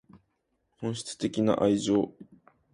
[0.79, 2.11] 本質的な愛情